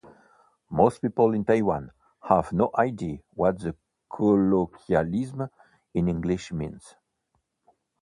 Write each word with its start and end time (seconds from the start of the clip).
Most 0.71 0.99
people 1.03 1.31
in 1.35 1.45
Taiwan 1.45 1.91
have 2.23 2.51
no 2.53 2.71
idea 2.73 3.19
what 3.35 3.59
the 3.59 3.75
colloquialism 4.11 5.47
in 5.93 6.07
English 6.09 6.51
means. 6.51 6.95